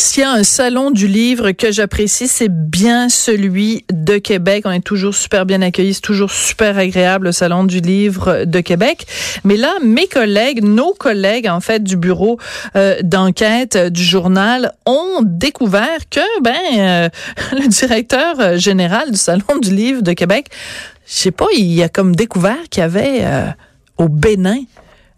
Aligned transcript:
S'il 0.00 0.22
y 0.22 0.24
a 0.24 0.30
un 0.30 0.44
salon 0.44 0.92
du 0.92 1.08
livre 1.08 1.50
que 1.50 1.72
j'apprécie, 1.72 2.28
c'est 2.28 2.48
bien 2.48 3.08
celui 3.08 3.84
de 3.92 4.18
Québec. 4.18 4.62
On 4.64 4.70
est 4.70 4.78
toujours 4.78 5.12
super 5.12 5.44
bien 5.44 5.60
accueillis, 5.60 5.94
c'est 5.94 6.02
toujours 6.02 6.30
super 6.30 6.78
agréable 6.78 7.26
le 7.26 7.32
salon 7.32 7.64
du 7.64 7.80
livre 7.80 8.44
de 8.44 8.60
Québec. 8.60 9.08
Mais 9.42 9.56
là, 9.56 9.74
mes 9.82 10.06
collègues, 10.06 10.62
nos 10.62 10.94
collègues 10.94 11.48
en 11.48 11.58
fait 11.58 11.82
du 11.82 11.96
bureau 11.96 12.38
euh, 12.76 12.98
d'enquête 13.02 13.76
du 13.76 14.04
journal 14.04 14.72
ont 14.86 15.22
découvert 15.24 16.08
que 16.08 16.42
ben 16.42 16.54
euh, 16.78 17.08
le 17.60 17.66
directeur 17.66 18.56
général 18.56 19.10
du 19.10 19.18
salon 19.18 19.58
du 19.60 19.74
livre 19.74 20.02
de 20.02 20.12
Québec, 20.12 20.46
je 21.08 21.12
sais 21.12 21.32
pas, 21.32 21.46
il 21.56 21.82
a 21.82 21.88
comme 21.88 22.14
découvert 22.14 22.68
qu'il 22.70 22.82
y 22.82 22.84
avait 22.84 23.22
euh, 23.24 23.48
au 23.96 24.08
Bénin 24.08 24.60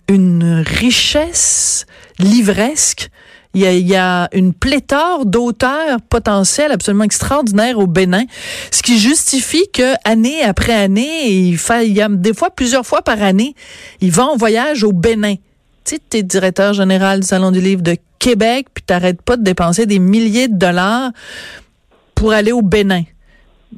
une 0.08 0.64
richesse 0.66 1.84
livresque 2.18 3.10
il 3.54 3.88
y, 3.88 3.96
a, 3.96 4.28
une 4.32 4.54
pléthore 4.54 5.26
d'auteurs 5.26 6.00
potentiels 6.08 6.70
absolument 6.70 7.04
extraordinaires 7.04 7.78
au 7.78 7.86
Bénin, 7.88 8.24
ce 8.70 8.82
qui 8.82 8.98
justifie 8.98 9.68
que 9.72 9.94
année 10.04 10.42
après 10.42 10.72
année, 10.72 11.28
il, 11.28 11.58
fait, 11.58 11.88
il 11.88 11.92
y 11.92 12.00
a 12.00 12.08
des 12.08 12.32
fois 12.32 12.50
plusieurs 12.50 12.86
fois 12.86 13.02
par 13.02 13.20
année, 13.22 13.54
il 14.00 14.12
va 14.12 14.26
en 14.26 14.36
voyage 14.36 14.84
au 14.84 14.92
Bénin. 14.92 15.34
Tu 15.84 15.96
sais, 15.96 16.18
es 16.18 16.22
directeur 16.22 16.74
général 16.74 17.20
du 17.20 17.26
Salon 17.26 17.50
du 17.50 17.60
Livre 17.60 17.82
de 17.82 17.96
Québec, 18.20 18.68
puis 18.72 18.84
t'arrêtes 18.84 19.22
pas 19.22 19.36
de 19.36 19.42
dépenser 19.42 19.86
des 19.86 19.98
milliers 19.98 20.46
de 20.46 20.56
dollars 20.56 21.10
pour 22.14 22.32
aller 22.32 22.52
au 22.52 22.62
Bénin. 22.62 23.02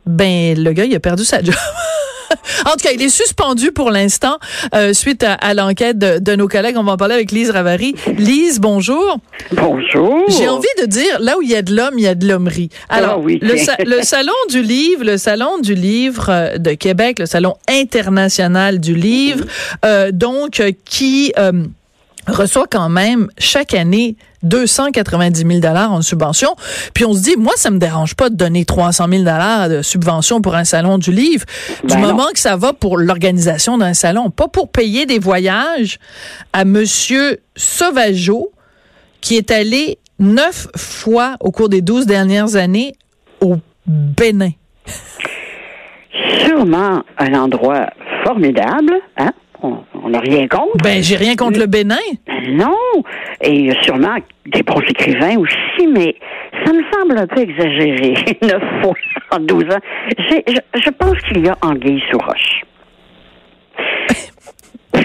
Ben, 0.07 0.63
le 0.63 0.73
gars, 0.73 0.85
il 0.85 0.95
a 0.95 1.01
perdu 1.01 1.25
sa 1.25 1.43
job. 1.43 1.55
en 2.67 2.73
tout 2.73 2.79
cas, 2.83 2.91
il 2.95 3.03
est 3.03 3.09
suspendu 3.09 3.73
pour 3.73 3.91
l'instant 3.91 4.39
euh, 4.75 4.93
suite 4.93 5.25
à, 5.25 5.55
l'enquête 5.55 5.99
de, 5.99 6.37
nos 6.37 6.49
collègues. 6.49 6.77
On 6.79 6.83
va 6.83 6.93
en 6.93 6.97
parler 6.97 7.15
avec 7.15 7.31
Lise 7.31 7.51
Ravary. 7.51 7.95
Lise, 8.17 8.61
bonjour. 8.61 9.19
Bonjour. 9.53 10.25
J'ai 10.29 10.49
envie 10.49 10.67
de 10.81 10.87
dire, 10.87 11.19
là 11.21 11.37
où 11.39 11.43
il 11.43 11.51
y 11.51 11.57
a 11.57 11.63
de 11.63 11.75
l'homme, 11.75 11.95
il 11.99 12.05
y 12.05 12.09
a 12.09 12.15
de 12.15 12.27
l'hommerie. 12.27 12.71
Ah 12.89 12.97
Alors, 12.97 13.21
oui. 13.21 13.39
le, 13.43 14.03
Salon 14.03 14.33
du 14.51 14.63
Livre, 14.63 15.05
le 15.05 15.17
Salon 15.19 15.59
du 15.59 15.75
Livre 15.75 16.27
euh, 16.31 16.59
de 16.59 16.73
Québec, 16.73 17.19
le 17.19 17.27
Salon 17.27 17.55
international 17.69 18.81
du 18.81 18.95
livre, 18.95 19.45
euh, 19.85 20.11
donc, 20.13 20.63
qui 20.85 21.33
reçoit 22.27 22.67
quand 22.71 22.89
même 22.89 23.29
chaque 23.39 23.75
année 23.75 24.17
290 24.43 25.45
000 25.47 25.61
dollars 25.61 25.93
en 25.93 26.03
subvention. 26.03 26.55
Puis 26.95 27.05
on 27.05 27.13
se 27.13 27.23
dit, 27.23 27.37
moi, 27.37 27.53
ça 27.57 27.71
me 27.71 27.79
dérange 27.79 28.15
pas 28.15 28.31
de 28.31 28.35
donner 28.35 28.65
300 28.65 29.07
000 29.09 29.23
dollars 29.23 29.69
de 29.69 29.83
subvention 29.83 30.41
pour 30.41 30.55
un 30.55 30.65
salon 30.65 30.99
du 30.99 31.13
livre, 31.13 31.45
du 31.85 31.95
ben 31.95 32.01
moment 32.01 32.27
que 32.33 32.39
ça 32.39 32.57
va 32.57 32.73
pour 32.73 32.99
l'organisation 32.99 33.79
d'un 33.79 33.95
salon, 33.95 34.31
pas 34.31 34.49
pour 34.49 34.71
payer 34.71 35.07
des 35.07 35.19
voyages 35.19 35.99
à 36.53 36.65
Monsieur 36.65 37.41
Sauvageau, 37.57 38.53
qui 39.21 39.37
est 39.37 39.51
allé 39.51 39.99
neuf 40.19 40.69
fois 40.77 41.37
au 41.41 41.51
cours 41.51 41.69
des 41.69 41.81
douze 41.81 42.07
dernières 42.07 42.57
années 42.57 42.95
au 43.41 43.57
Bénin. 43.87 44.51
Sûrement 46.45 47.03
un 47.19 47.35
endroit 47.35 47.91
formidable, 48.25 48.95
hein? 49.17 49.33
On 49.63 50.09
n'a 50.09 50.21
rien 50.21 50.49
contre. 50.49 50.77
Ben, 50.83 51.03
j'ai 51.03 51.17
rien 51.17 51.37
contre 51.37 51.59
le 51.59 51.67
Bénin. 51.67 51.97
Ben 52.27 52.57
non. 52.57 53.03
Et 53.41 53.71
sûrement 53.83 54.17
des 54.47 54.63
bons 54.63 54.81
écrivains 54.89 55.37
aussi, 55.39 55.87
mais 55.87 56.15
ça 56.65 56.73
me 56.73 56.83
semble 56.93 57.19
un 57.19 57.27
peu 57.27 57.41
exagéré. 57.41 58.15
Neuf 58.43 58.63
fois 58.83 58.95
en 59.31 59.39
douze 59.41 59.65
ans. 59.65 59.81
Je, 60.19 60.37
je, 60.85 60.91
pense 60.91 61.19
qu'il 61.29 61.45
y 61.45 61.49
a 61.49 61.57
anguille 61.63 62.03
sous 62.11 62.19
roche. 62.19 62.63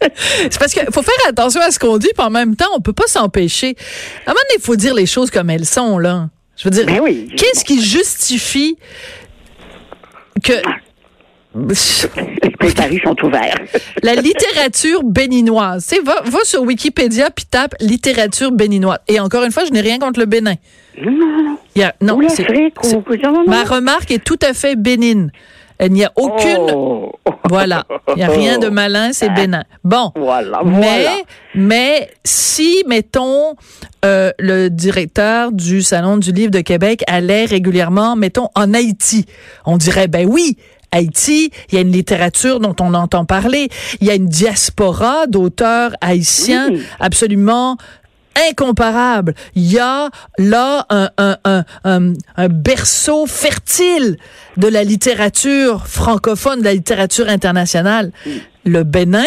C'est 0.00 0.58
parce 0.58 0.72
qu'il 0.72 0.84
faut 0.92 1.02
faire 1.02 1.28
attention 1.28 1.60
à 1.60 1.70
ce 1.70 1.78
qu'on 1.78 1.98
dit, 1.98 2.10
puis 2.16 2.24
en 2.24 2.30
même 2.30 2.54
temps, 2.54 2.68
on 2.76 2.80
peut 2.80 2.92
pas 2.92 3.06
s'empêcher. 3.06 3.74
À 4.26 4.30
un 4.30 4.32
moment 4.32 4.40
il 4.56 4.62
faut 4.62 4.76
dire 4.76 4.94
les 4.94 5.06
choses 5.06 5.30
comme 5.30 5.50
elles 5.50 5.66
sont, 5.66 5.98
là. 5.98 6.28
Je 6.56 6.64
veux 6.64 6.70
dire, 6.70 6.86
ben 6.86 7.00
oui. 7.00 7.28
qu'est-ce 7.36 7.64
qui 7.64 7.80
justifie 7.82 8.76
que 10.42 10.52
les 12.60 12.72
paris 12.72 13.00
sont 13.04 13.16
ouverts. 13.24 13.56
La 14.02 14.14
littérature 14.14 15.02
béninoise. 15.04 15.86
Tu 15.86 15.96
sais, 15.96 16.02
va, 16.02 16.22
va 16.24 16.38
sur 16.44 16.62
Wikipédia 16.62 17.30
puis 17.30 17.44
tape 17.46 17.74
littérature 17.80 18.52
béninoise. 18.52 18.98
Et 19.08 19.20
encore 19.20 19.44
une 19.44 19.52
fois, 19.52 19.64
je 19.64 19.72
n'ai 19.72 19.80
rien 19.80 19.98
contre 19.98 20.20
le 20.20 20.26
Bénin. 20.26 20.54
Non, 21.00 21.12
non, 21.12 21.58
non. 22.00 22.18
Ma 23.46 23.64
remarque 23.64 24.10
est 24.10 24.24
tout 24.24 24.38
à 24.42 24.52
fait 24.52 24.76
bénine. 24.76 25.30
Il 25.80 25.92
n'y 25.92 26.04
a 26.04 26.12
aucune. 26.16 26.72
Oh. 26.74 27.12
Voilà. 27.48 27.86
Il 28.08 28.16
n'y 28.16 28.24
a 28.24 28.28
rien 28.28 28.58
de 28.58 28.68
malin, 28.68 29.12
c'est 29.14 29.30
bénin. 29.30 29.64
Bon. 29.82 30.12
Voilà. 30.16 30.60
Mais, 30.64 31.06
mais 31.54 32.10
si, 32.22 32.82
mettons, 32.86 33.54
euh, 34.04 34.32
le 34.38 34.68
directeur 34.68 35.50
du 35.50 35.80
Salon 35.80 36.18
du 36.18 36.30
Livre 36.32 36.50
de 36.50 36.60
Québec 36.60 37.04
allait 37.06 37.46
régulièrement, 37.46 38.16
mettons, 38.16 38.48
en 38.54 38.74
Haïti, 38.74 39.24
on 39.64 39.78
dirait, 39.78 40.08
ben 40.08 40.26
oui, 40.28 40.58
Haïti, 40.90 41.50
il 41.70 41.74
y 41.74 41.78
a 41.78 41.80
une 41.82 41.92
littérature 41.92 42.60
dont 42.60 42.76
on 42.80 42.94
entend 42.94 43.24
parler, 43.24 43.68
il 44.00 44.06
y 44.06 44.10
a 44.10 44.14
une 44.14 44.28
diaspora 44.28 45.26
d'auteurs 45.26 45.92
haïtiens 46.00 46.68
absolument 47.00 47.76
incomparable. 48.50 49.34
Il 49.54 49.70
y 49.70 49.78
a 49.78 50.10
là 50.38 50.86
un, 50.90 51.10
un, 51.18 51.36
un, 51.84 52.12
un, 52.36 52.48
berceau 52.48 53.26
fertile 53.26 54.16
de 54.56 54.68
la 54.68 54.84
littérature 54.84 55.86
francophone, 55.86 56.60
de 56.60 56.64
la 56.64 56.74
littérature 56.74 57.28
internationale. 57.28 58.12
Le 58.64 58.84
Bénin, 58.84 59.24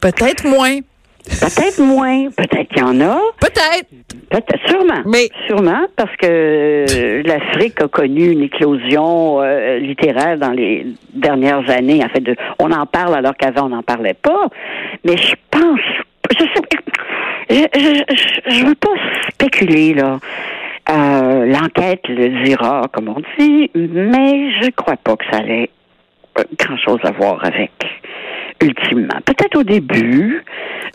peut-être 0.00 0.44
moins. 0.44 0.80
Peut-être 1.24 1.80
moins, 1.80 2.28
peut-être 2.30 2.68
qu'il 2.68 2.78
y 2.78 2.82
en 2.82 3.00
a. 3.00 3.18
Peut-être. 3.40 3.88
Peut-être, 4.30 4.68
sûrement. 4.68 5.02
Mais 5.06 5.28
sûrement 5.46 5.86
parce 5.96 6.14
que 6.16 7.22
l'Afrique 7.24 7.80
a 7.80 7.88
connu 7.88 8.30
une 8.30 8.42
éclosion 8.42 9.40
euh, 9.40 9.78
littéraire 9.78 10.38
dans 10.38 10.50
les 10.50 10.86
dernières 11.14 11.68
années. 11.70 12.04
En 12.04 12.08
fait, 12.08 12.20
de, 12.20 12.36
on 12.58 12.70
en 12.72 12.86
parle 12.86 13.14
alors 13.14 13.36
qu'avant 13.36 13.66
on 13.66 13.68
n'en 13.70 13.82
parlait 13.82 14.14
pas. 14.14 14.48
Mais 15.04 15.16
je 15.16 15.34
pense, 15.50 15.80
je 16.30 16.44
sais, 16.44 17.68
je, 17.74 18.02
je, 18.46 18.64
veux 18.64 18.74
pas 18.74 18.94
spéculer 19.30 19.94
là. 19.94 20.18
Euh, 20.90 21.46
L'enquête 21.46 22.06
le 22.08 22.44
dira, 22.44 22.82
comme 22.92 23.08
on 23.08 23.22
dit, 23.38 23.70
mais 23.74 24.50
je 24.60 24.70
crois 24.70 24.96
pas 24.96 25.16
que 25.16 25.24
ça 25.30 25.38
allait 25.38 25.70
grand 26.58 26.76
chose 26.76 27.00
à 27.04 27.10
voir 27.12 27.44
avec 27.44 27.70
ultimement. 28.64 29.20
Peut-être 29.24 29.58
au 29.58 29.62
début, 29.62 30.42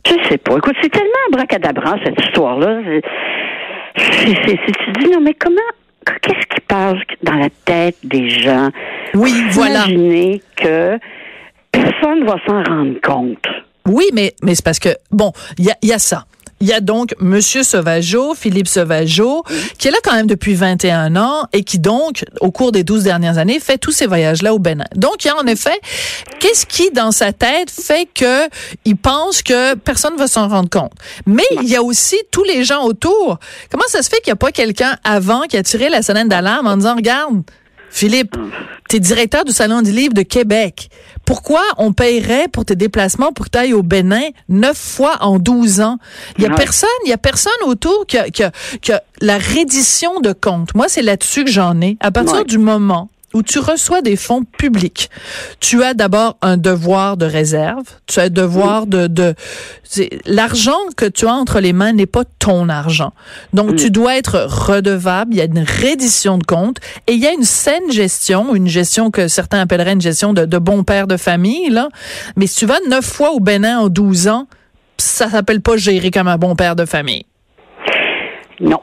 je 0.05 0.13
sais 0.29 0.37
pas. 0.37 0.57
Écoute, 0.57 0.75
c'est 0.81 0.89
tellement 0.89 1.09
abracadabrant, 1.31 1.95
cette 2.03 2.19
histoire-là. 2.25 2.81
Tu 3.95 4.91
dis, 4.99 5.09
non, 5.11 5.21
mais 5.21 5.33
comment, 5.33 5.61
qu'est-ce 6.21 6.45
qui 6.47 6.61
passe 6.67 6.97
dans 7.23 7.35
la 7.35 7.49
tête 7.65 7.97
des 8.03 8.29
gens? 8.29 8.69
Oui, 9.13 9.33
voilà. 9.51 9.85
Imaginer 9.85 10.41
que 10.55 10.97
personne 11.71 12.25
va 12.25 12.35
s'en 12.45 12.63
rendre 12.63 12.99
compte. 13.01 13.47
Oui, 13.87 14.05
mais, 14.13 14.33
mais 14.43 14.55
c'est 14.55 14.63
parce 14.63 14.79
que, 14.79 14.89
bon, 15.11 15.31
il 15.57 15.65
y 15.65 15.71
a, 15.71 15.75
y 15.81 15.91
a 15.93 15.99
ça. 15.99 16.25
Il 16.61 16.67
y 16.67 16.73
a 16.73 16.81
donc 16.81 17.15
Monsieur 17.19 17.63
Sauvageau, 17.63 18.35
Philippe 18.35 18.67
Sauvageau, 18.67 19.43
qui 19.77 19.87
est 19.87 19.91
là 19.91 19.97
quand 20.03 20.13
même 20.13 20.27
depuis 20.27 20.55
21 20.55 21.15
ans 21.15 21.47
et 21.53 21.63
qui 21.63 21.79
donc, 21.79 22.25
au 22.41 22.51
cours 22.51 22.71
des 22.71 22.83
12 22.83 23.03
dernières 23.03 23.37
années, 23.37 23.59
fait 23.59 23.77
tous 23.77 23.91
ces 23.91 24.07
voyages-là 24.07 24.53
au 24.53 24.59
Bénin. 24.59 24.85
Donc, 24.95 25.23
il 25.23 25.29
y 25.29 25.31
a 25.31 25.37
en 25.37 25.45
effet, 25.45 25.79
qu'est-ce 26.39 26.65
qui, 26.65 26.91
dans 26.91 27.11
sa 27.11 27.31
tête, 27.31 27.71
fait 27.71 28.07
que 28.13 28.49
il 28.83 28.97
pense 28.97 29.41
que 29.41 29.75
personne 29.75 30.17
va 30.17 30.27
s'en 30.27 30.49
rendre 30.49 30.69
compte? 30.69 30.91
Mais 31.25 31.47
il 31.61 31.69
y 31.69 31.75
a 31.75 31.83
aussi 31.83 32.17
tous 32.31 32.43
les 32.43 32.63
gens 32.65 32.83
autour. 32.83 33.39
Comment 33.71 33.87
ça 33.87 34.01
se 34.01 34.09
fait 34.09 34.17
qu'il 34.17 34.31
n'y 34.31 34.33
a 34.33 34.37
pas 34.37 34.51
quelqu'un 34.51 34.97
avant 35.03 35.43
qui 35.43 35.55
a 35.55 35.63
tiré 35.63 35.89
la 35.89 36.01
sonnette 36.01 36.27
d'alarme 36.27 36.67
en 36.67 36.75
disant, 36.75 36.95
regarde, 36.95 37.41
Philippe, 37.89 38.35
tu 38.89 38.97
es 38.97 38.99
directeur 38.99 39.45
du 39.45 39.51
Salon 39.51 39.81
du 39.81 39.91
Livre 39.91 40.13
de 40.13 40.21
Québec. 40.21 40.89
Pourquoi 41.25 41.61
on 41.77 41.93
paierait 41.93 42.47
pour 42.47 42.65
tes 42.65 42.75
déplacements 42.75 43.31
pour 43.31 43.45
que 43.45 43.51
tu 43.51 43.57
ailles 43.57 43.73
au 43.73 43.83
Bénin 43.83 44.29
neuf 44.47 44.77
fois 44.77 45.17
en 45.21 45.39
douze 45.39 45.81
ans? 45.81 45.97
Il 46.37 46.43
y 46.43 46.47
a 46.47 46.51
personne, 46.51 46.89
il 47.05 47.09
y 47.09 47.13
a 47.13 47.17
personne 47.17 47.51
autour 47.65 48.05
qui 48.07 48.17
a, 48.17 48.29
qui 48.29 48.91
la 49.21 49.37
reddition 49.37 50.21
de 50.21 50.33
compte. 50.33 50.73
Moi, 50.75 50.87
c'est 50.87 51.01
là-dessus 51.01 51.45
que 51.45 51.51
j'en 51.51 51.79
ai. 51.81 51.97
À 51.99 52.11
partir 52.11 52.45
du 52.45 52.57
moment 52.57 53.09
où 53.33 53.43
tu 53.43 53.59
reçois 53.59 54.01
des 54.01 54.15
fonds 54.15 54.43
publics, 54.43 55.09
tu 55.59 55.83
as 55.83 55.93
d'abord 55.93 56.37
un 56.41 56.57
devoir 56.57 57.17
de 57.17 57.25
réserve, 57.25 57.83
tu 58.07 58.19
as 58.19 58.23
un 58.23 58.29
devoir 58.29 58.87
de, 58.87 59.07
de 59.07 59.35
l'argent 60.25 60.77
que 60.95 61.05
tu 61.05 61.27
as 61.27 61.33
entre 61.33 61.59
les 61.59 61.73
mains 61.73 61.93
n'est 61.93 62.05
pas 62.05 62.23
ton 62.39 62.69
argent. 62.69 63.13
Donc 63.53 63.75
tu 63.75 63.91
dois 63.91 64.17
être 64.17 64.47
redevable, 64.49 65.33
il 65.33 65.37
y 65.37 65.41
a 65.41 65.45
une 65.45 65.59
reddition 65.59 66.37
de 66.37 66.43
compte 66.43 66.77
et 67.07 67.13
il 67.13 67.19
y 67.19 67.27
a 67.27 67.33
une 67.33 67.43
saine 67.43 67.91
gestion, 67.91 68.55
une 68.55 68.67
gestion 68.67 69.11
que 69.11 69.27
certains 69.27 69.59
appelleraient 69.59 69.93
une 69.93 70.01
gestion 70.01 70.33
de, 70.33 70.45
de 70.45 70.57
bon 70.57 70.83
père 70.83 71.07
de 71.07 71.17
famille 71.17 71.69
là, 71.69 71.89
mais 72.35 72.47
si 72.47 72.59
tu 72.59 72.65
vas 72.65 72.79
neuf 72.89 73.05
fois 73.05 73.31
au 73.31 73.39
Bénin 73.39 73.79
en 73.79 73.89
12 73.89 74.27
ans, 74.27 74.47
ça 74.97 75.29
s'appelle 75.29 75.61
pas 75.61 75.77
gérer 75.77 76.11
comme 76.11 76.27
un 76.27 76.37
bon 76.37 76.55
père 76.55 76.75
de 76.75 76.85
famille. 76.85 77.25
Non. 78.59 78.81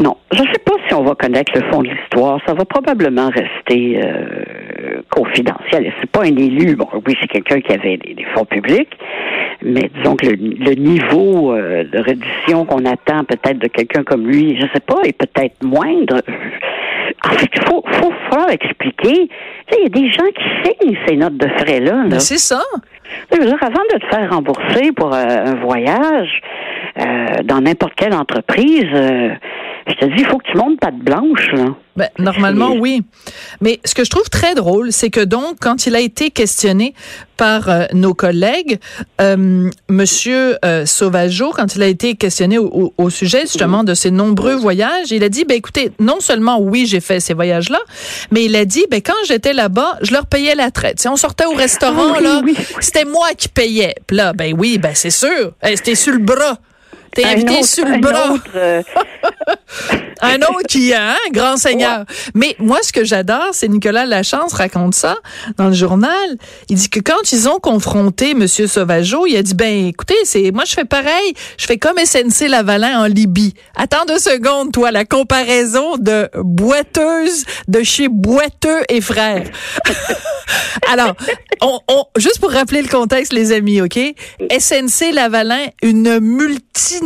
Non. 0.00 0.16
Je 0.32 0.42
ne 0.42 0.46
sais 0.48 0.58
pas 0.64 0.74
si 0.88 0.94
on 0.94 1.04
va 1.04 1.14
connaître 1.14 1.52
le 1.54 1.62
fond 1.70 1.82
de 1.82 1.88
l'histoire. 1.88 2.40
Ça 2.46 2.54
va 2.54 2.64
probablement 2.64 3.30
rester 3.30 4.00
euh, 4.02 5.02
confidentiel. 5.10 5.92
C'est 6.00 6.10
pas 6.10 6.22
un 6.22 6.36
élu. 6.36 6.74
Bon, 6.76 6.88
oui, 7.06 7.14
c'est 7.20 7.28
quelqu'un 7.28 7.60
qui 7.60 7.72
avait 7.72 7.96
des, 7.96 8.26
fonds 8.34 8.44
publics, 8.44 8.90
mais 9.62 9.90
disons 9.96 10.16
que 10.16 10.26
le, 10.26 10.74
niveau 10.74 11.52
euh, 11.52 11.84
de 11.84 11.98
reddition 11.98 12.64
qu'on 12.64 12.84
attend 12.84 13.24
peut-être 13.24 13.58
de 13.58 13.68
quelqu'un 13.68 14.02
comme 14.02 14.26
lui, 14.26 14.56
je 14.58 14.64
ne 14.64 14.68
sais 14.74 14.80
pas, 14.80 15.00
est 15.04 15.16
peut-être 15.16 15.62
moindre. 15.62 16.20
En 17.24 17.30
fait, 17.30 17.48
il 17.54 17.62
faut, 17.62 17.84
faut, 17.86 18.12
faut 18.30 18.48
expliquer. 18.48 19.28
il 19.72 19.82
y 19.82 19.86
a 19.86 19.88
des 19.88 20.10
gens 20.10 20.26
qui 20.34 20.44
signent 20.64 20.98
ces 21.06 21.16
notes 21.16 21.36
de 21.36 21.48
frais-là. 21.48 22.04
Ben, 22.08 22.18
c'est 22.18 22.38
ça. 22.38 22.60
avant 23.30 23.82
de 23.92 23.98
te 23.98 24.06
faire 24.06 24.30
rembourser 24.30 24.92
pour 24.92 25.14
euh, 25.14 25.24
un 25.24 25.54
voyage 25.54 26.40
euh, 26.98 27.42
dans 27.44 27.60
n'importe 27.60 27.94
quelle 27.96 28.14
entreprise, 28.14 28.86
euh, 28.92 29.30
je 29.86 29.94
te 29.94 30.04
dis, 30.06 30.20
il 30.20 30.26
faut 30.26 30.38
que 30.38 30.50
tu 30.50 30.56
montes 30.56 30.80
pas 30.80 30.90
de 30.90 31.02
blanche, 31.02 31.52
là. 31.52 31.74
Ben, 31.96 32.08
normalement, 32.18 32.72
oui. 32.72 33.02
Mais 33.60 33.78
ce 33.84 33.94
que 33.94 34.02
je 34.02 34.10
trouve 34.10 34.28
très 34.28 34.54
drôle, 34.54 34.90
c'est 34.90 35.10
que 35.10 35.20
donc, 35.20 35.58
quand 35.60 35.86
il 35.86 35.94
a 35.94 36.00
été 36.00 36.30
questionné 36.30 36.92
par 37.36 37.68
euh, 37.68 37.84
nos 37.92 38.14
collègues, 38.14 38.80
euh, 39.20 39.70
Monsieur 39.88 40.56
euh, 40.64 40.86
Sauvageau, 40.86 41.50
quand 41.50 41.76
il 41.76 41.82
a 41.82 41.86
été 41.86 42.16
questionné 42.16 42.58
au, 42.58 42.92
au, 42.96 43.10
sujet 43.10 43.42
justement 43.42 43.84
de 43.84 43.94
ses 43.94 44.10
nombreux 44.10 44.56
voyages, 44.56 45.12
il 45.12 45.22
a 45.22 45.28
dit, 45.28 45.44
ben 45.44 45.56
écoutez, 45.56 45.92
non 46.00 46.18
seulement 46.18 46.58
oui, 46.58 46.86
j'ai 46.86 47.00
fait 47.00 47.20
ces 47.20 47.34
voyages-là, 47.34 47.78
mais 48.32 48.44
il 48.44 48.56
a 48.56 48.64
dit, 48.64 48.84
ben 48.90 49.00
quand 49.00 49.12
j'étais 49.28 49.52
là-bas, 49.52 49.98
je 50.02 50.12
leur 50.12 50.26
payais 50.26 50.56
la 50.56 50.72
traite. 50.72 50.98
Si 51.00 51.08
on 51.08 51.16
sortait 51.16 51.46
au 51.46 51.54
restaurant, 51.54 52.14
ah 52.16 52.20
là, 52.20 52.42
c'était 52.80 53.04
moi 53.04 53.28
qui 53.36 53.48
payais. 53.48 53.94
Puis 54.06 54.16
là, 54.16 54.32
ben 54.32 54.52
oui, 54.58 54.78
ben 54.78 54.92
c'est 54.94 55.10
sûr, 55.10 55.52
c'était 55.62 55.94
sur 55.94 56.12
le 56.12 56.18
bras. 56.18 56.58
T'es 57.14 57.24
invité 57.24 57.62
sur 57.62 57.84
le 57.84 57.98
bras. 57.98 58.34
Euh, 58.54 58.82
un 60.20 60.36
autre 60.36 60.66
qui 60.68 60.92
a, 60.92 61.12
hein, 61.12 61.16
grand 61.32 61.56
seigneur. 61.56 62.04
Mais 62.34 62.56
moi, 62.58 62.78
ce 62.82 62.92
que 62.92 63.04
j'adore, 63.04 63.50
c'est 63.52 63.68
Nicolas 63.68 64.06
Lachance 64.06 64.52
raconte 64.52 64.94
ça 64.94 65.16
dans 65.56 65.68
le 65.68 65.74
journal. 65.74 66.36
Il 66.68 66.76
dit 66.76 66.88
que 66.88 67.00
quand 67.00 67.32
ils 67.32 67.48
ont 67.48 67.58
confronté 67.58 68.34
Monsieur 68.34 68.66
Sauvageau, 68.66 69.26
il 69.26 69.36
a 69.36 69.42
dit, 69.42 69.54
ben, 69.54 69.86
écoutez, 69.86 70.16
c'est, 70.24 70.50
moi, 70.50 70.64
je 70.64 70.74
fais 70.74 70.84
pareil. 70.84 71.34
Je 71.56 71.66
fais 71.66 71.78
comme 71.78 71.98
SNC 71.98 72.48
Lavalin 72.48 73.00
en 73.00 73.06
Libye. 73.06 73.54
Attends 73.76 74.04
deux 74.06 74.18
secondes, 74.18 74.72
toi, 74.72 74.90
la 74.90 75.04
comparaison 75.04 75.96
de 75.96 76.28
boiteuse 76.36 77.44
de 77.68 77.82
chez 77.82 78.08
Boiteux 78.08 78.82
et 78.88 79.00
Frères. 79.00 79.48
Alors, 80.92 81.14
on, 81.62 81.80
on, 81.88 82.04
juste 82.16 82.40
pour 82.40 82.50
rappeler 82.50 82.82
le 82.82 82.88
contexte, 82.88 83.32
les 83.32 83.52
amis, 83.52 83.80
OK? 83.80 83.98
SNC 84.50 85.12
Lavalin, 85.12 85.66
une 85.82 86.20
multinationale 86.20 87.03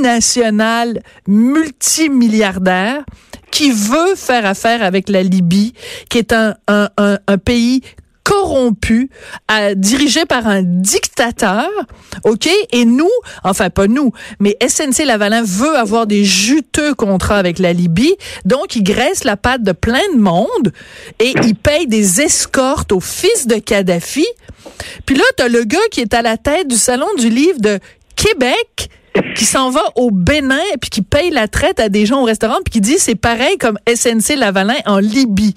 multimilliardaire 1.26 3.04
qui 3.50 3.70
veut 3.70 4.14
faire 4.14 4.46
affaire 4.46 4.82
avec 4.82 5.08
la 5.08 5.22
Libye, 5.22 5.72
qui 6.10 6.18
est 6.18 6.32
un, 6.32 6.54
un, 6.68 6.90
un, 6.98 7.18
un 7.26 7.38
pays 7.38 7.82
corrompu, 8.28 9.08
à, 9.48 9.74
dirigé 9.74 10.26
par 10.26 10.46
un 10.46 10.62
dictateur, 10.62 11.66
OK? 12.24 12.46
Et 12.72 12.84
nous, 12.84 13.08
enfin 13.42 13.70
pas 13.70 13.86
nous, 13.86 14.12
mais 14.38 14.54
SNC 14.60 15.06
Lavalin 15.06 15.42
veut 15.42 15.74
avoir 15.76 16.06
des 16.06 16.24
juteux 16.24 16.94
contrats 16.94 17.38
avec 17.38 17.58
la 17.58 17.72
Libye, 17.72 18.14
donc 18.44 18.76
il 18.76 18.82
graisse 18.82 19.24
la 19.24 19.38
patte 19.38 19.62
de 19.62 19.72
plein 19.72 20.06
de 20.12 20.18
monde 20.18 20.72
et 21.20 21.32
il 21.42 21.54
paye 21.54 21.86
des 21.86 22.20
escortes 22.20 22.92
au 22.92 23.00
fils 23.00 23.46
de 23.46 23.56
Kadhafi. 23.56 24.26
Puis 25.06 25.16
là, 25.16 25.24
t'as 25.38 25.48
le 25.48 25.64
gars 25.64 25.78
qui 25.90 26.02
est 26.02 26.12
à 26.12 26.20
la 26.20 26.36
tête 26.36 26.68
du 26.68 26.76
salon 26.76 27.08
du 27.16 27.30
livre 27.30 27.60
de 27.60 27.78
Québec 28.14 28.90
qui 29.34 29.44
s'en 29.44 29.70
va 29.70 29.82
au 29.96 30.10
Bénin 30.10 30.60
et 30.74 30.78
puis 30.78 30.90
qui 30.90 31.02
paye 31.02 31.30
la 31.30 31.48
traite 31.48 31.80
à 31.80 31.88
des 31.88 32.06
gens 32.06 32.22
au 32.22 32.24
restaurant 32.24 32.56
puis 32.64 32.72
qui 32.72 32.80
dit 32.80 32.98
c'est 32.98 33.14
pareil 33.14 33.56
comme 33.58 33.78
SNC 33.86 34.36
Lavalin 34.36 34.74
en 34.86 34.98
Libye. 34.98 35.54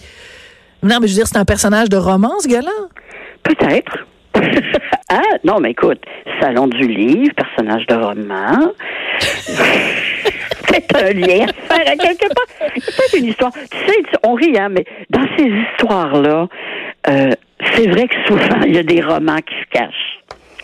Non, 0.84 0.98
mais 1.00 1.08
je 1.08 1.14
veux 1.14 1.18
dire, 1.20 1.28
c'est 1.28 1.38
un 1.38 1.46
personnage 1.46 1.90
de 1.90 1.98
roman, 1.98 2.32
ce 2.40 2.48
gars-là? 2.48 2.72
Peut-être. 3.44 4.06
ah, 5.10 5.22
non, 5.44 5.60
mais 5.60 5.72
écoute, 5.72 6.00
Salon 6.40 6.68
du 6.68 6.88
livre, 6.88 7.34
personnage 7.36 7.86
de 7.86 7.96
roman. 7.96 8.72
c'est 9.20 10.96
un 10.96 11.14
lien 11.14 11.46
à 11.46 11.76
faire 11.76 11.94
à 11.94 11.96
quelque 11.96 12.28
part. 12.34 12.70
C'est 13.08 13.20
une 13.20 13.26
histoire. 13.26 13.52
Tu 13.54 13.78
sais, 13.78 14.04
on 14.24 14.34
rit, 14.34 14.58
hein, 14.58 14.70
mais 14.70 14.86
dans 15.10 15.26
ces 15.38 15.46
histoires-là, 15.46 16.48
euh, 17.10 17.32
c'est 17.76 17.88
vrai 17.88 18.08
que 18.08 18.16
souvent, 18.28 18.62
il 18.66 18.76
y 18.76 18.80
a 18.80 18.84
des 18.84 19.02
romans 19.02 19.38
qui 19.38 19.54
se 19.54 19.70
cachent. 19.80 20.20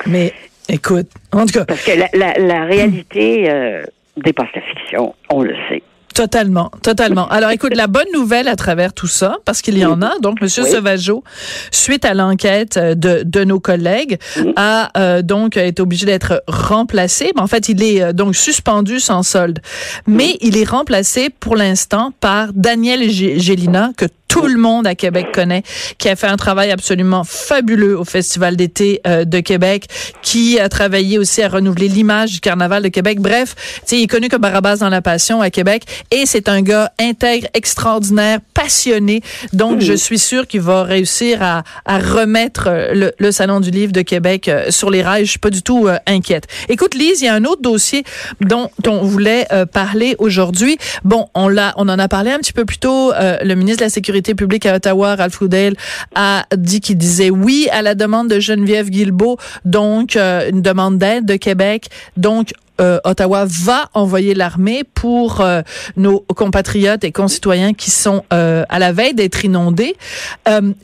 Mais 0.07 0.33
écoute, 0.69 1.07
en 1.31 1.45
tout 1.45 1.53
cas. 1.53 1.65
Parce 1.65 1.83
que 1.83 1.91
la, 1.91 2.65
réalité 2.65 3.49
euh, 3.49 3.83
dépasse 4.17 4.49
la 4.55 4.61
fiction, 4.61 5.15
on 5.29 5.41
le 5.41 5.55
sait. 5.69 5.83
Totalement, 6.17 6.71
totalement. 6.81 7.27
Alors, 7.27 7.51
écoute, 7.51 7.75
la 7.75 7.85
bonne 7.85 8.07
nouvelle 8.11 8.47
à 8.47 8.55
travers 8.55 8.91
tout 8.91 9.05
ça, 9.05 9.37
parce 9.45 9.61
qu'il 9.61 9.77
y 9.77 9.85
en 9.85 10.01
a, 10.01 10.17
donc 10.17 10.41
Monsieur 10.41 10.63
Sauvageau, 10.63 11.23
suite 11.69 12.05
à 12.05 12.15
l'enquête 12.15 12.77
euh, 12.77 12.95
de, 12.95 13.21
de 13.23 13.43
nos 13.43 13.59
collègues, 13.59 14.17
a 14.55 14.89
euh, 14.97 15.21
donc 15.21 15.57
été 15.57 15.79
obligé 15.79 16.07
d'être 16.07 16.41
remplacé. 16.47 17.31
en 17.37 17.45
fait, 17.45 17.69
il 17.69 17.83
est 17.83 18.01
euh, 18.01 18.13
donc 18.13 18.35
suspendu 18.35 18.99
sans 18.99 19.21
solde, 19.21 19.59
mais 20.07 20.37
il 20.41 20.57
est 20.57 20.67
remplacé 20.67 21.29
pour 21.29 21.55
l'instant 21.55 22.11
par 22.19 22.51
Daniel 22.51 23.07
Gélina, 23.11 23.91
que 23.95 24.05
tout 24.37 24.47
le 24.47 24.57
monde 24.57 24.85
à 24.85 24.93
Québec 24.93 25.27
connaît, 25.33 25.63
qui 25.97 26.09
a 26.09 26.15
fait 26.15 26.27
un 26.27 26.37
travail 26.37 26.69
absolument 26.69 27.23
fabuleux 27.23 27.97
au 27.97 28.03
Festival 28.03 28.55
d'été 28.55 29.01
euh, 29.07 29.25
de 29.25 29.39
Québec, 29.39 29.87
qui 30.21 30.59
a 30.59 30.69
travaillé 30.69 31.17
aussi 31.17 31.41
à 31.41 31.49
renouveler 31.49 31.87
l'image 31.87 32.33
du 32.33 32.39
Carnaval 32.39 32.83
de 32.83 32.89
Québec. 32.89 33.19
Bref, 33.19 33.55
il 33.91 34.03
est 34.03 34.07
connu 34.07 34.29
comme 34.29 34.41
Barabas 34.41 34.77
dans 34.77 34.89
la 34.89 35.01
passion 35.01 35.41
à 35.41 35.49
Québec 35.49 35.83
et 36.11 36.25
c'est 36.25 36.49
un 36.49 36.61
gars 36.61 36.91
intègre, 36.99 37.47
extraordinaire, 37.55 38.39
passionné. 38.53 39.21
Donc, 39.53 39.81
je 39.81 39.93
suis 39.93 40.19
sûre 40.19 40.45
qu'il 40.45 40.61
va 40.61 40.83
réussir 40.83 41.41
à, 41.41 41.63
à 41.85 41.97
remettre 41.97 42.69
le, 42.93 43.13
le, 43.17 43.31
Salon 43.31 43.59
du 43.59 43.71
Livre 43.71 43.91
de 43.91 44.01
Québec 44.01 44.49
euh, 44.49 44.69
sur 44.69 44.91
les 44.91 45.01
rails. 45.01 45.25
Je 45.25 45.31
suis 45.31 45.39
pas 45.39 45.49
du 45.49 45.63
tout 45.63 45.87
euh, 45.87 45.97
inquiète. 46.05 46.45
Écoute, 46.69 46.93
Lise, 46.93 47.21
il 47.21 47.25
y 47.25 47.27
a 47.27 47.33
un 47.33 47.43
autre 47.43 47.61
dossier 47.63 48.03
dont, 48.41 48.69
on 48.87 49.01
voulait 49.01 49.47
parler 49.73 50.15
aujourd'hui. 50.19 50.77
Bon, 51.03 51.27
on 51.33 51.47
l'a, 51.47 51.73
on 51.77 51.89
en 51.89 51.99
a 51.99 52.07
parlé 52.07 52.31
un 52.31 52.39
petit 52.39 52.53
peu 52.53 52.65
plus 52.65 52.77
tôt. 52.77 53.11
le 53.19 53.53
ministre 53.55 53.79
de 53.79 53.85
la 53.85 53.89
Sécurité 53.89 54.26
publique 54.35 54.65
à 54.65 54.75
Ottawa, 54.75 55.15
Ralph 55.15 55.39
Goodale, 55.39 55.75
a 56.15 56.45
dit 56.55 56.81
qu'il 56.81 56.97
disait 56.97 57.29
oui 57.29 57.67
à 57.71 57.81
la 57.81 57.95
demande 57.95 58.29
de 58.29 58.39
Geneviève 58.39 58.89
Guilbeault, 58.89 59.37
donc 59.65 60.15
euh, 60.15 60.49
une 60.49 60.61
demande 60.61 60.97
d'aide 60.97 61.25
de 61.25 61.35
Québec. 61.35 61.89
Donc, 62.15 62.53
euh, 62.79 62.99
Ottawa 63.03 63.45
va 63.47 63.89
envoyer 63.95 64.35
l'armée 64.35 64.83
pour 64.83 65.41
euh, 65.41 65.61
nos 65.95 66.19
compatriotes 66.35 67.03
et 67.03 67.11
concitoyens 67.11 67.73
qui 67.73 67.89
sont 67.89 68.23
à 68.29 68.79
la 68.79 68.91
veille 68.91 69.15
d'être 69.15 69.43
inondés. 69.43 69.95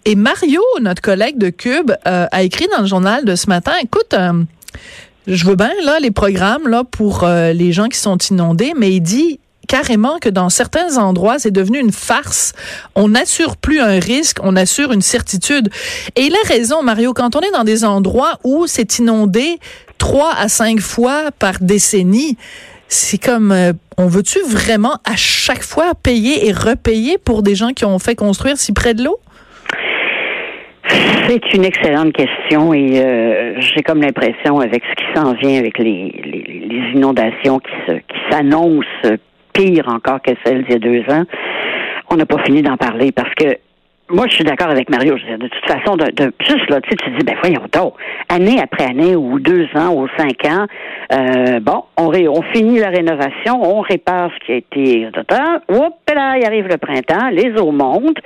et 0.06 0.16
Mario, 0.16 0.62
notre 0.82 1.02
collègue 1.02 1.38
de 1.38 1.50
Cube, 1.50 1.92
a 2.06 2.44
écrit 2.44 2.68
dans 2.76 2.82
le 2.82 2.88
journal 2.88 3.26
de 3.26 3.36
ce 3.36 3.48
matin, 3.48 3.74
écoute, 3.82 4.16
je 5.28 5.46
veux 5.46 5.56
bien 5.56 5.72
là 5.86 6.00
les 6.00 6.12
programmes 6.12 6.68
là 6.68 6.84
pour 6.84 7.26
les 7.28 7.72
gens 7.72 7.88
qui 7.88 8.00
sont 8.00 8.18
inondés, 8.18 8.74
mais 8.76 8.92
il 8.92 9.02
dit 9.02 9.40
carrément 9.68 10.20
que 10.20 10.30
dans 10.30 10.50
certains 10.50 10.98
endroits, 10.98 11.40
c'est 11.40 11.52
devenu 11.52 11.80
une 11.80 11.92
farce. 11.92 12.54
On 12.96 13.10
n'assure 13.10 13.58
plus 13.58 13.80
un 13.80 14.00
risque, 14.00 14.38
on 14.44 14.56
assure 14.56 14.92
une 14.92 15.02
certitude. 15.02 15.70
Et 16.16 16.22
il 16.22 16.34
a 16.34 16.48
raison, 16.48 16.84
Mario, 16.84 17.14
quand 17.14 17.36
on 17.36 17.42
est 17.42 17.52
dans 17.52 17.64
des 17.64 17.86
endroits 17.86 18.40
où 18.44 18.68
c'est 18.68 19.00
inondé 19.00 19.60
trois 19.98 20.34
à 20.36 20.48
cinq 20.48 20.80
fois 20.80 21.32
par 21.38 21.56
décennie, 21.62 22.38
c'est 22.88 23.18
comme, 23.18 23.52
euh, 23.52 23.74
on 23.98 24.08
veut-tu 24.08 24.40
vraiment 24.48 24.98
à 25.06 25.16
chaque 25.16 25.64
fois 25.64 25.94
payer 26.02 26.48
et 26.48 26.52
repayer 26.52 27.18
pour 27.18 27.42
des 27.42 27.56
gens 27.56 27.70
qui 27.70 27.86
ont 27.86 28.00
fait 28.00 28.16
construire 28.16 28.58
si 28.58 28.74
près 28.74 28.94
de 28.94 29.04
l'eau? 29.04 29.18
C'est 31.28 31.54
une 31.54 31.64
excellente 31.64 32.14
question 32.14 32.74
et 32.74 33.02
euh, 33.02 33.60
j'ai 33.62 33.82
comme 33.82 34.02
l'impression 34.02 34.60
avec 34.60 34.84
ce 34.84 34.96
qui 34.96 35.06
s'en 35.16 35.34
vient 35.34 35.58
avec 35.58 35.78
les, 35.80 36.12
inondations 36.94 37.60
qui 37.60 38.20
s'annoncent 38.30 39.18
pire 39.54 39.88
encore 39.88 40.22
que 40.22 40.32
celle 40.46 40.64
d'il 40.64 40.72
y 40.72 40.76
a 40.76 40.80
deux 40.80 41.04
ans. 41.14 41.24
On 42.10 42.16
n'a 42.16 42.26
pas 42.26 42.44
fini 42.44 42.62
d'en 42.62 42.78
parler 42.78 43.12
parce 43.12 43.34
que 43.36 43.58
moi, 44.10 44.28
je 44.28 44.36
suis 44.36 44.44
d'accord 44.44 44.70
avec 44.70 44.90
Mario. 44.90 45.16
de 45.16 45.48
toute 45.48 45.66
façon, 45.66 45.96
de, 45.96 46.34
juste 46.46 46.70
là, 46.70 46.82
tu 46.82 46.96
te 46.96 47.10
dis, 47.10 47.26
ben 47.26 47.36
voyons 47.42 47.64
donc, 47.72 47.94
année 48.30 48.60
après 48.62 48.84
année, 48.84 49.16
ou 49.16 49.40
deux 49.40 49.68
ans, 49.76 49.96
ou 49.96 50.08
cinq 50.18 50.46
ans, 50.46 50.66
euh, 51.14 51.60
bon, 51.62 51.84
on, 51.98 52.12
finit 52.54 52.80
la 52.80 52.90
rénovation, 52.90 53.62
on 53.64 53.82
répare 53.82 54.30
ce 54.36 54.46
qui 54.46 54.52
a 54.52 54.56
été... 54.56 55.08
Oups, 55.70 56.14
là, 56.14 56.38
il 56.38 56.46
arrive 56.46 56.68
le 56.68 56.78
printemps, 56.78 57.30
les 57.32 57.54
eaux 57.60 57.72
montent, 57.72 58.20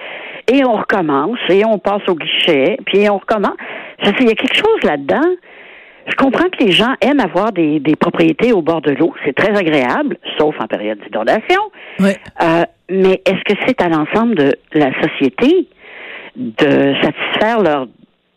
et 0.52 0.66
on 0.66 0.74
recommence, 0.74 1.40
et 1.50 1.64
on 1.64 1.78
passe 1.78 2.08
au 2.08 2.16
guichet, 2.16 2.78
puis 2.86 3.10
on 3.10 3.20
recommence. 3.20 3.56
Je 4.00 4.08
sais, 4.08 4.16
il 4.22 4.28
y 4.28 4.32
a 4.32 4.36
quelque 4.36 4.58
chose 4.58 4.84
là-dedans 4.84 5.30
je 6.08 6.16
comprends 6.16 6.50
que 6.50 6.64
les 6.64 6.72
gens 6.72 6.94
aiment 7.02 7.20
avoir 7.20 7.52
des, 7.52 7.80
des 7.80 7.96
propriétés 7.96 8.54
au 8.54 8.62
bord 8.62 8.82
de 8.82 8.92
l'eau. 8.92 9.14
C'est 9.26 9.36
très 9.36 9.56
agréable, 9.56 10.18
sauf 10.38 10.56
en 10.60 10.68
période 10.68 11.00
d'inondation. 11.00 11.62
Euh, 12.42 12.64
mais 12.90 13.22
est-ce 13.26 13.44
que 13.44 13.60
c'est 13.66 13.82
à 13.82 13.90
l'ensemble 13.90 14.36
de 14.36 14.54
la 14.74 14.92
société 15.02 15.68
de 16.36 16.94
satisfaire 17.02 17.62
leur 17.62 17.88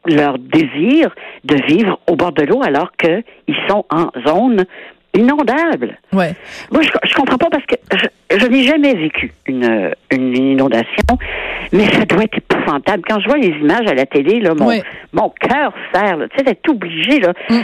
leur 0.07 0.39
désir 0.39 1.15
de 1.45 1.57
vivre 1.67 2.01
au 2.09 2.17
bord 2.17 2.33
de 2.33 2.43
l'eau 2.45 2.63
alors 2.63 2.91
qu'ils 2.93 3.23
sont 3.69 3.85
en 3.91 4.11
zone 4.27 4.65
inondable. 5.15 5.99
Ouais. 6.13 6.35
Moi, 6.71 6.83
je, 6.83 6.91
je 7.09 7.15
comprends 7.15 7.39
pas 7.39 7.51
parce 7.51 7.65
que 7.67 7.75
je, 7.97 8.39
je 8.39 8.47
n'ai 8.47 8.63
jamais 8.65 8.95
vécu 8.95 9.33
une, 9.47 9.93
une 10.11 10.37
inondation, 10.37 11.19
mais 11.73 11.85
ça 11.87 12.05
doit 12.05 12.25
être 12.25 12.39
épouvantable. 12.39 13.03
Quand 13.09 13.21
je 13.21 13.27
vois 13.29 13.39
les 13.39 13.49
images 13.49 13.87
à 13.89 13.95
la 13.95 14.07
télé, 14.07 14.41
là, 14.41 14.55
mon, 14.55 14.67
Ouais. 14.69 14.83
mon 15.13 15.29
cœur 15.31 15.73
serre, 15.93 16.17
là, 16.17 16.29
tu 16.29 16.37
sais, 16.39 16.45
d'être 16.45 16.69
obligé, 16.69 17.19
là. 17.21 17.33
Mm. 17.49 17.61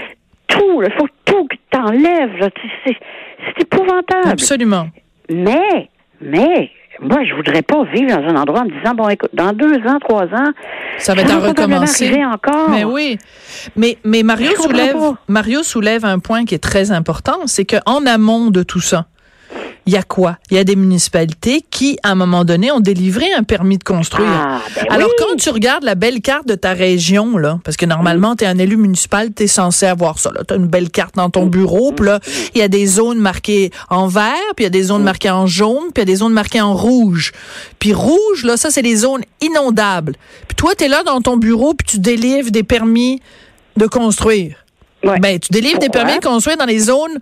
Tout, 0.49 0.83
il 0.83 0.93
faut 0.93 1.09
tout 1.25 1.47
que 1.49 1.57
t'enlèves, 1.71 2.51
c'est 2.87 3.61
épouvantable. 3.63 4.29
Absolument. 4.31 4.89
Mais, 5.29 5.89
mais, 6.21 6.71
moi, 7.09 7.25
je 7.25 7.35
voudrais 7.35 7.63
pas 7.63 7.85
vivre 7.85 8.09
dans 8.17 8.29
un 8.29 8.37
endroit 8.37 8.61
en 8.61 8.65
me 8.65 8.71
disant, 8.71 8.95
bon, 8.95 9.09
écoute, 9.09 9.31
dans 9.33 9.53
deux 9.53 9.77
ans, 9.87 9.99
trois 10.01 10.25
ans, 10.25 10.51
Ça 10.99 11.15
va 11.15 11.23
être 11.23 11.33
à 11.35 11.39
recommencer. 11.39 12.25
encore. 12.25 12.71
Mais 12.71 12.85
oui. 12.85 13.19
Mais, 13.77 13.99
mais 14.05 14.23
Mario 14.23 14.51
soulève. 14.61 14.97
Mario 15.29 15.63
soulève 15.63 16.05
un 16.05 16.19
point 16.19 16.45
qui 16.45 16.55
est 16.55 16.63
très 16.63 16.91
important, 16.91 17.39
c'est 17.47 17.65
qu'en 17.65 18.05
amont 18.07 18.51
de 18.51 18.63
tout 18.63 18.81
ça, 18.81 19.07
il 19.87 19.93
y 19.93 19.97
a 19.97 20.03
quoi? 20.03 20.37
Il 20.51 20.57
y 20.57 20.61
a 20.61 20.65
des 20.65 20.75
municipalités 20.75 21.65
qui, 21.71 21.97
à 22.03 22.11
un 22.11 22.15
moment 22.17 22.45
donné, 22.45 22.73
ont 22.73 22.81
délivré 22.81 23.33
un 23.33 23.45
permis 23.45 23.79
de 23.79 23.85
construire. 23.85 24.29
Ah, 24.29 24.61
ben 24.75 24.85
Alors, 24.91 25.09
oui. 25.09 25.15
quand 25.19 25.37
tu 25.37 25.49
regardes 25.51 25.85
la 25.85 25.95
belle 25.95 26.21
carte 26.21 26.49
de 26.49 26.57
ta 26.57 26.73
région, 26.73 27.39
là, 27.39 27.61
parce 27.63 27.77
que 27.77 27.87
normalement, 27.87 28.35
tu 28.35 28.45
es 28.45 28.49
un 28.49 28.59
élu 28.59 28.77
municipal, 28.77 29.33
tu 29.33 29.45
es 29.45 29.47
censé 29.47 29.87
avoir 29.87 30.19
ça. 30.19 30.33
Tu 30.47 30.55
as 30.55 30.57
une 30.57 30.67
belle 30.67 30.91
carte 30.91 31.15
dans 31.15 31.31
ton 31.31 31.47
bureau, 31.47 31.93
puis 31.93 32.07
là, 32.07 32.21
il 32.55 32.59
y 32.59 32.63
a 32.63 32.69
des 32.69 32.87
zones 32.87 33.21
marquées 33.21 33.71
en 33.89 34.09
vert, 34.09 34.35
puis 34.57 34.65
il 34.65 34.65
y 34.65 34.67
a 34.67 34.71
des 34.71 34.83
zones 34.83 35.05
marquées 35.05 35.31
en 35.31 35.47
jaune, 35.47 35.93
puis 35.95 35.99
il 35.99 36.01
y 36.01 36.03
a 36.03 36.05
des 36.07 36.17
zones 36.17 36.33
marquées 36.33 36.61
en 36.61 36.75
rouge. 36.75 37.33
Puis 37.79 37.93
rouge, 37.93 38.45
là, 38.45 38.57
ça, 38.57 38.71
c'est 38.71 38.83
les 38.83 38.97
zones 38.97 39.23
inondables. 39.41 40.17
Puis 40.49 40.57
toi, 40.57 40.73
tu 40.77 40.85
es 40.85 40.89
là 40.89 41.05
dans 41.05 41.21
ton 41.21 41.37
bureau, 41.37 41.75
puis 41.75 41.87
tu 41.87 42.01
délivres 42.01 42.51
des 42.51 42.65
permis 42.65 43.21
de 43.77 43.87
construire. 43.87 44.57
Ouais. 45.05 45.21
Ben, 45.21 45.39
tu 45.39 45.53
délivres 45.53 45.79
des 45.79 45.91
permis 45.91 46.19
de 46.19 46.25
construire 46.25 46.57
dans 46.57 46.65
les 46.65 46.81
zones 46.81 47.21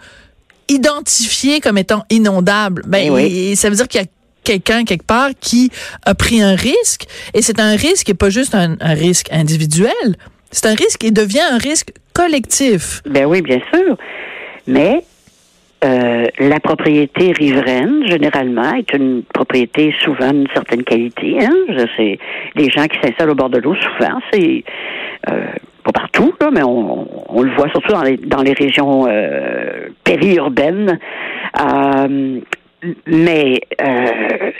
identifiées 0.69 1.61
comme 1.61 1.79
étant 1.79 2.05
inondables. 2.11 2.83
Ben, 2.87 3.03
Eh 3.07 3.11
oui. 3.11 3.49
et 3.51 3.57
ça 3.57 3.69
veut 3.69 3.77
dire 3.77 3.89
qu'il 3.89 4.01
y 4.01 4.05
a 4.05 4.07
quelqu'un 4.43 4.85
quelque 4.85 5.07
part 5.07 5.31
qui 5.41 5.71
a 6.05 6.15
pris 6.15 6.43
un 6.43 6.55
risque 6.55 7.05
et 7.33 7.41
c'est 7.43 7.61
un 7.61 7.77
risque 7.77 8.07
qui 8.07 8.11
n'est 8.13 8.17
pas 8.19 8.31
juste 8.31 8.55
un, 8.55 8.77
un 8.81 8.95
risque 8.95 9.29
individuel, 9.33 10.17
c'est 10.51 10.67
un 10.67 10.75
risque 10.75 11.01
qui 11.01 11.13
devient 11.13 11.41
un 11.51 11.59
risque 11.59 11.93
collectif. 12.13 13.01
Ben 13.07 13.25
oui, 13.25 13.41
bien 13.43 13.61
sûr. 13.73 13.97
Mais 14.67 15.03
euh, 15.85 16.27
la 16.39 16.61
propriété 16.61 17.33
riveraine, 17.33 18.07
généralement, 18.07 18.73
est 18.75 18.93
une 18.95 19.23
propriété 19.23 19.95
souvent 20.03 20.31
d'une 20.33 20.49
certaine 20.55 20.83
qualité. 20.85 21.37
Hein? 21.45 21.87
Sais, 21.97 22.19
les 22.55 22.71
gens 22.71 22.87
qui 22.87 22.99
s'installent 23.03 23.31
au 23.31 23.35
bord 23.35 23.51
de 23.51 23.59
l'eau, 23.59 23.75
souvent, 23.75 24.19
c'est 24.33 24.65
euh, 25.31 25.47
pas 25.83 25.93
partout, 25.93 26.33
là, 26.41 26.51
mais 26.53 26.63
on, 26.63 27.07
on 27.39 27.43
le 27.43 27.51
voit 27.55 27.69
surtout 27.71 27.93
dans 27.93 28.03
les, 28.03 28.17
dans 28.17 28.43
les 28.43 28.53
régions 28.55 29.07
euh, 29.09 29.89
périurbaines. 30.19 30.99
Euh, 31.61 32.41
mais 33.07 33.61
euh, 33.83 34.51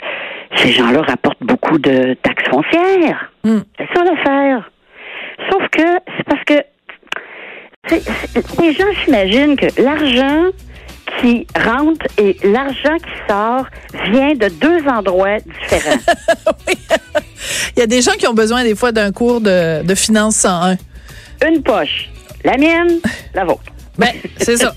ces 0.57 0.71
gens-là 0.71 1.01
rapportent 1.01 1.41
beaucoup 1.43 1.77
de 1.77 2.15
taxes 2.23 2.49
foncières. 2.49 3.31
Hmm. 3.43 3.59
C'est 3.77 3.87
ça 3.95 4.03
l'affaire. 4.03 4.71
Sauf 5.51 5.63
que 5.71 5.81
c'est 6.17 6.23
parce 6.25 6.43
que 6.45 6.63
c'est- 7.87 8.61
les 8.61 8.73
gens 8.73 8.85
s'imaginent 9.03 9.55
que 9.55 9.67
l'argent 9.81 10.45
qui 11.21 11.45
rentre 11.55 12.05
et 12.17 12.35
l'argent 12.43 12.95
qui 12.97 13.11
sort 13.29 13.65
vient 14.11 14.33
de 14.33 14.49
deux 14.59 14.87
endroits 14.87 15.37
différents. 15.39 15.99
Il 17.75 17.79
y 17.79 17.83
a 17.83 17.87
des 17.87 18.01
gens 18.01 18.13
qui 18.13 18.27
ont 18.27 18.33
besoin 18.33 18.63
des 18.63 18.75
fois 18.75 18.91
d'un 18.91 19.11
cours 19.11 19.39
de, 19.39 19.83
de 19.83 19.95
finance 19.95 20.37
101. 20.37 20.77
Une 21.47 21.61
poche, 21.61 22.09
la 22.43 22.57
mienne, 22.57 22.99
la 23.35 23.45
vôtre. 23.45 23.61
Ben, 23.97 24.09
c'est 24.39 24.57
ça. 24.57 24.75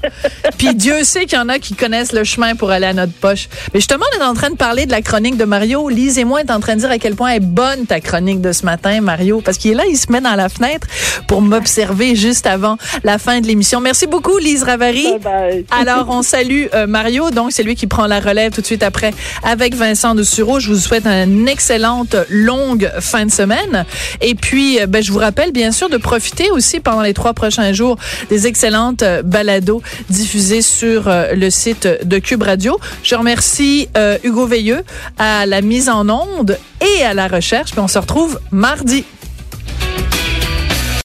Puis 0.58 0.74
Dieu 0.74 1.02
sait 1.04 1.24
qu'il 1.26 1.38
y 1.38 1.40
en 1.40 1.48
a 1.48 1.58
qui 1.58 1.74
connaissent 1.74 2.12
le 2.12 2.24
chemin 2.24 2.54
pour 2.54 2.70
aller 2.70 2.86
à 2.86 2.92
notre 2.92 3.12
poche. 3.12 3.48
Mais 3.74 3.80
justement, 3.80 4.04
on 4.14 4.20
est 4.20 4.24
en 4.24 4.34
train 4.34 4.50
de 4.50 4.56
parler 4.56 4.86
de 4.86 4.90
la 4.90 5.02
chronique 5.02 5.36
de 5.36 5.44
Mario. 5.44 5.88
Lise 5.88 6.18
et 6.18 6.24
moi, 6.24 6.40
est 6.40 6.50
en 6.50 6.60
train 6.60 6.74
de 6.74 6.80
dire 6.80 6.90
à 6.90 6.98
quel 6.98 7.14
point 7.14 7.30
est 7.30 7.40
bonne 7.40 7.86
ta 7.86 8.00
chronique 8.00 8.40
de 8.40 8.52
ce 8.52 8.64
matin, 8.64 9.00
Mario, 9.00 9.40
parce 9.44 9.58
qu'il 9.58 9.72
est 9.72 9.74
là, 9.74 9.84
il 9.88 9.96
se 9.96 10.10
met 10.12 10.20
dans 10.20 10.34
la 10.34 10.48
fenêtre 10.48 10.86
pour 11.26 11.42
m'observer 11.42 12.16
juste 12.16 12.46
avant 12.46 12.76
la 13.04 13.18
fin 13.18 13.40
de 13.40 13.46
l'émission. 13.46 13.80
Merci 13.80 14.06
beaucoup, 14.06 14.38
Lise 14.38 14.62
Ravary. 14.62 15.04
Bye 15.04 15.18
bye. 15.18 15.66
Alors, 15.70 16.06
on 16.10 16.22
salue 16.22 16.66
euh, 16.74 16.86
Mario, 16.86 17.30
donc 17.30 17.52
c'est 17.52 17.62
lui 17.62 17.74
qui 17.74 17.86
prend 17.86 18.06
la 18.06 18.20
relève 18.20 18.52
tout 18.52 18.60
de 18.60 18.66
suite 18.66 18.82
après 18.82 19.12
avec 19.42 19.74
Vincent 19.74 20.14
de 20.14 20.22
Sureau. 20.22 20.60
Je 20.60 20.72
vous 20.72 20.78
souhaite 20.78 21.06
une 21.06 21.48
excellente 21.48 22.16
longue 22.28 22.90
fin 23.00 23.26
de 23.26 23.30
semaine. 23.30 23.84
Et 24.20 24.34
puis, 24.34 24.80
euh, 24.80 24.86
ben, 24.86 25.02
je 25.02 25.12
vous 25.12 25.18
rappelle 25.18 25.52
bien 25.52 25.72
sûr 25.72 25.88
de 25.88 25.96
profiter 25.96 26.50
aussi 26.50 26.80
pendant 26.80 27.02
les 27.02 27.14
trois 27.14 27.32
prochains 27.32 27.72
jours 27.72 27.96
des 28.30 28.46
excellentes 28.46 29.02
euh, 29.08 29.22
balados 29.22 29.82
diffusées 30.10 30.62
sur 30.62 31.08
euh, 31.08 31.34
le 31.34 31.50
site 31.50 31.88
de 32.04 32.18
Cube 32.18 32.42
Radio. 32.42 32.78
Je 33.02 33.14
remercie 33.14 33.88
euh, 33.96 34.18
Hugo 34.22 34.46
Veilleux 34.46 34.82
à 35.18 35.46
la 35.46 35.60
mise 35.62 35.88
en 35.88 36.08
onde 36.08 36.58
et 36.80 37.02
à 37.02 37.14
la 37.14 37.28
recherche. 37.28 37.72
On 37.76 37.88
se 37.88 37.98
retrouve 37.98 38.38
mardi. 38.50 39.04